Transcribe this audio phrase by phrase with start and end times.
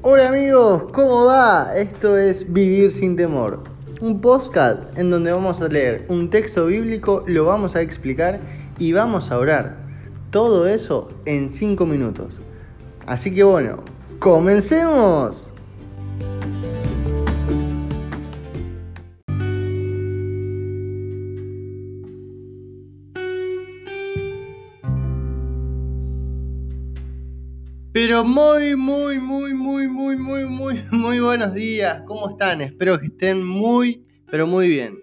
[0.00, 1.76] Hola amigos, ¿cómo va?
[1.76, 3.64] Esto es Vivir sin temor,
[4.00, 8.38] un podcast en donde vamos a leer un texto bíblico, lo vamos a explicar
[8.78, 9.76] y vamos a orar.
[10.30, 12.38] Todo eso en 5 minutos.
[13.06, 13.82] Así que bueno,
[14.20, 15.52] comencemos.
[28.00, 32.02] Pero muy, muy, muy, muy, muy, muy, muy, muy buenos días.
[32.06, 32.60] ¿Cómo están?
[32.60, 35.00] Espero que estén muy, pero muy bien.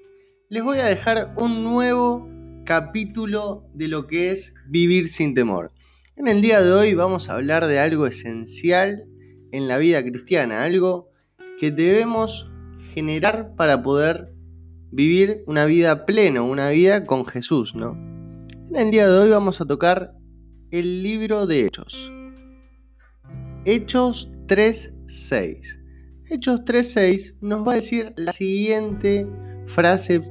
[0.47, 2.25] Les voy a dejar un nuevo
[2.63, 5.73] capítulo de lo que es vivir sin temor.
[6.15, 9.09] En el día de hoy vamos a hablar de algo esencial
[9.51, 11.09] en la vida cristiana, algo
[11.59, 12.49] que debemos
[12.93, 14.33] generar para poder
[14.89, 17.91] vivir una vida plena, una vida con Jesús, ¿no?
[18.69, 20.13] En el día de hoy vamos a tocar
[20.71, 22.09] el libro de Hechos.
[23.67, 25.79] Hechos 3.6.
[26.29, 29.27] Hechos 3.6 nos va a decir la siguiente
[29.65, 30.21] frase,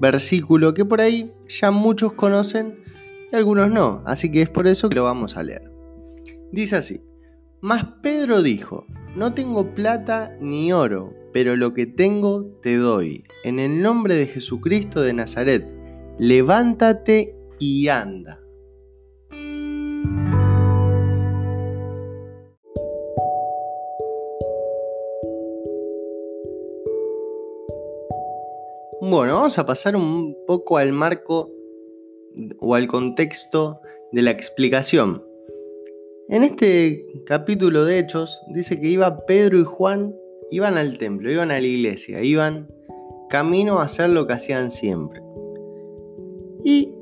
[0.00, 2.82] versículo, que por ahí ya muchos conocen
[3.30, 5.70] y algunos no, así que es por eso que lo vamos a leer.
[6.50, 7.00] Dice así,
[7.60, 13.22] mas Pedro dijo, no tengo plata ni oro, pero lo que tengo te doy.
[13.44, 15.64] En el nombre de Jesucristo de Nazaret,
[16.18, 18.43] levántate y anda.
[29.06, 31.50] Bueno, vamos a pasar un poco al marco
[32.58, 33.78] o al contexto
[34.12, 35.22] de la explicación.
[36.30, 40.16] En este capítulo de Hechos dice que iba Pedro y Juan,
[40.50, 42.66] iban al templo, iban a la iglesia, iban
[43.28, 45.20] camino a hacer lo que hacían siempre.
[46.64, 46.94] Y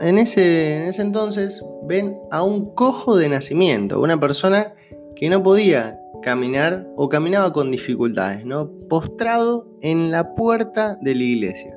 [0.00, 4.74] en ese, en ese entonces ven a un cojo de nacimiento, una persona
[5.14, 8.70] que no podía caminar o caminaba con dificultades, ¿no?
[8.88, 11.76] Postrado en la puerta de la iglesia.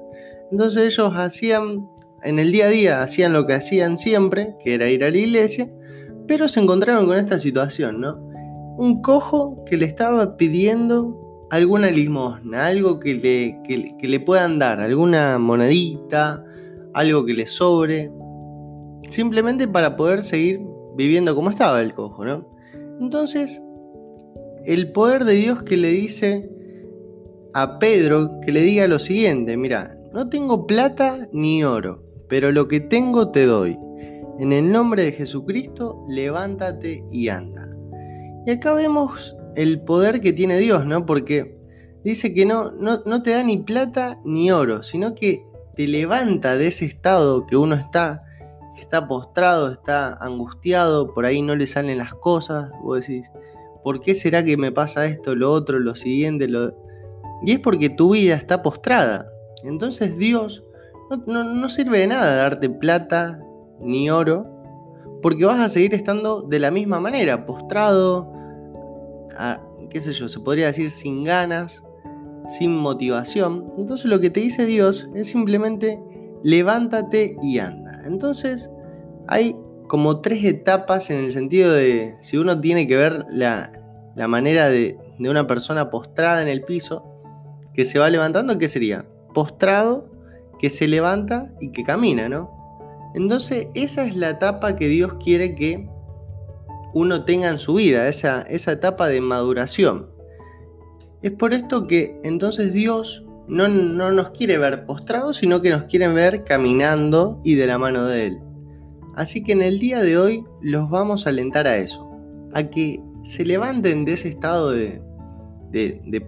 [0.51, 1.89] Entonces ellos hacían,
[2.23, 5.17] en el día a día, hacían lo que hacían siempre, que era ir a la
[5.17, 5.69] iglesia,
[6.27, 8.17] pero se encontraron con esta situación, ¿no?
[8.77, 13.59] Un cojo que le estaba pidiendo alguna limosna, algo que le,
[13.97, 16.43] que le puedan dar, alguna monedita,
[16.93, 18.11] algo que le sobre,
[19.09, 20.61] simplemente para poder seguir
[20.95, 22.47] viviendo como estaba el cojo, ¿no?
[22.99, 23.61] Entonces
[24.65, 26.49] el poder de Dios que le dice
[27.53, 32.67] a Pedro que le diga lo siguiente, mira, no tengo plata ni oro, pero lo
[32.67, 33.77] que tengo te doy.
[34.39, 37.69] En el nombre de Jesucristo, levántate y anda.
[38.45, 41.05] Y acá vemos el poder que tiene Dios, ¿no?
[41.05, 41.57] Porque
[42.03, 46.57] dice que no, no, no te da ni plata ni oro, sino que te levanta
[46.57, 48.23] de ese estado que uno está,
[48.79, 53.31] está postrado, está angustiado, por ahí no le salen las cosas, vos decís,
[53.83, 56.47] ¿por qué será que me pasa esto, lo otro, lo siguiente?
[57.45, 59.29] Y es porque tu vida está postrada.
[59.63, 60.63] Entonces Dios
[61.25, 63.39] no, sirve de nada darte plata
[63.79, 64.47] ni oro,
[65.21, 68.31] porque vas a seguir estando de la misma manera, postrado,
[69.89, 71.83] qué sé yo, se podría decir sin ganas,
[72.47, 73.73] sin motivación.
[73.77, 76.01] Entonces lo que te dice Dios es simplemente
[76.43, 78.01] levántate y anda.
[78.05, 78.69] Entonces
[79.27, 79.55] hay
[79.87, 83.71] como tres etapas en el sentido de si uno tiene que ver la,
[84.27, 87.03] manera de, de, una persona postrada en el piso
[87.73, 89.05] que se va levantando, ¿qué sería?
[89.33, 90.09] Postrado,
[90.59, 92.51] que se levanta y que camina, ¿no?
[93.15, 95.87] Entonces esa es la etapa que Dios quiere que
[96.93, 100.09] uno tenga en su vida, esa, esa etapa de maduración.
[101.21, 105.83] Es por esto que entonces Dios no, no nos quiere ver postrados, sino que nos
[105.83, 108.39] quiere ver caminando y de la mano de Él.
[109.15, 112.09] Así que en el día de hoy los vamos a alentar a eso,
[112.53, 115.01] a que se levanten de ese estado de,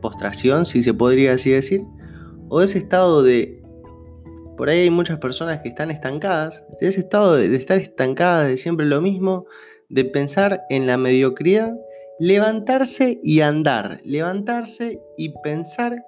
[0.01, 1.83] postración, si se podría así decir,
[2.49, 3.61] o de ese estado de...
[4.57, 8.47] Por ahí hay muchas personas que están estancadas, de ese estado de, de estar estancadas,
[8.47, 9.45] de siempre lo mismo,
[9.89, 11.75] de pensar en la mediocridad,
[12.19, 16.05] levantarse y andar, levantarse y pensar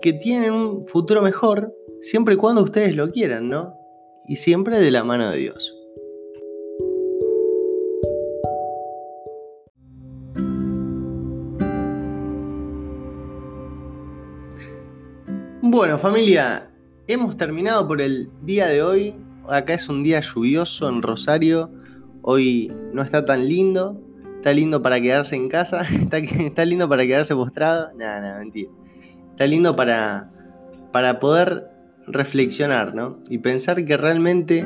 [0.00, 3.74] que tienen un futuro mejor siempre y cuando ustedes lo quieran, ¿no?
[4.26, 5.77] Y siempre de la mano de Dios.
[15.70, 16.70] Bueno familia,
[17.08, 19.14] hemos terminado por el día de hoy.
[19.50, 21.70] Acá es un día lluvioso en Rosario.
[22.22, 24.00] Hoy no está tan lindo.
[24.36, 25.82] Está lindo para quedarse en casa.
[26.10, 27.90] Está, lindo para quedarse postrado.
[27.94, 28.70] Nada, nada, mentira.
[29.32, 30.32] Está lindo para,
[30.90, 31.68] para poder
[32.06, 33.18] reflexionar, ¿no?
[33.28, 34.64] Y pensar que realmente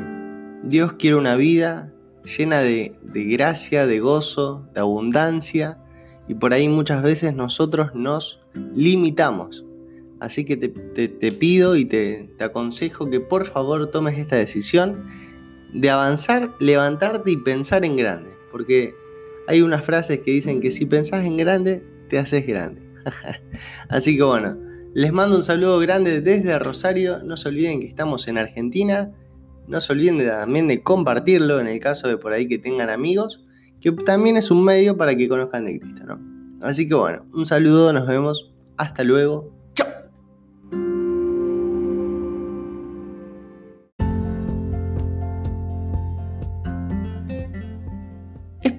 [0.63, 1.91] Dios quiere una vida
[2.23, 5.79] llena de, de gracia, de gozo, de abundancia.
[6.29, 8.39] y por ahí muchas veces nosotros nos
[8.73, 9.65] limitamos.
[10.23, 15.05] Así que te, pido y te, aconsejo que por favor tomes esta decisión
[15.73, 18.31] de avanzar, levantarte y pensar en grande.
[18.49, 18.95] Porque
[19.47, 22.81] hay unas frases que dicen que si pensás en grande, te haces grande.
[23.89, 24.57] Así que bueno,
[24.93, 27.21] les mando un saludo grande desde Rosario.
[27.21, 29.11] No se olviden que estamos en Argentina.
[29.67, 33.43] No se olviden también de compartirlo en el caso de por ahí que tengan amigos
[33.81, 36.17] que también es un medio para que conozcan de Cristo, ¿no?
[36.61, 39.51] Así que bueno, un saludo, nos vemos, hasta luego,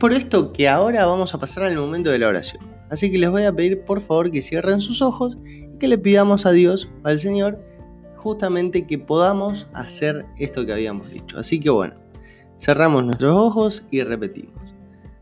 [0.05, 2.63] por esto que ahora vamos a pasar al momento de la oración.
[2.91, 5.97] Así que les voy a pedir por favor que cierren sus ojos y que le
[5.97, 7.59] pidamos a Dios, al Señor,
[8.15, 11.39] justamente que podamos hacer esto que habíamos dicho.
[11.39, 11.95] Así que bueno,
[12.59, 14.75] cerramos nuestros ojos y repetimos.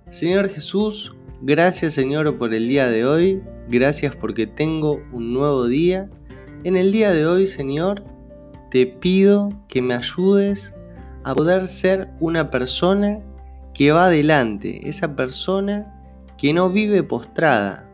[0.09, 6.11] Señor Jesús, gracias Señor por el día de hoy, gracias porque tengo un nuevo día.
[6.65, 8.03] En el día de hoy, Señor,
[8.69, 10.75] te pido que me ayudes
[11.23, 13.21] a poder ser una persona
[13.75, 16.01] que va adelante, esa persona
[16.37, 17.89] que no vive postrada.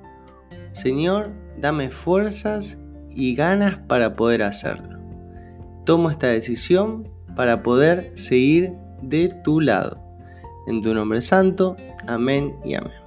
[0.72, 2.78] Señor, dame fuerzas
[3.10, 4.98] y ganas para poder hacerlo.
[5.84, 7.04] Tomo esta decisión
[7.34, 8.72] para poder seguir
[9.02, 10.02] de tu lado.
[10.66, 11.76] En tu nombre santo.
[12.06, 12.98] Amén y amén.